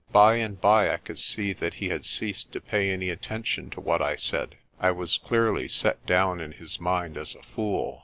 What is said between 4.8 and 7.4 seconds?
was clearly set down in his mind as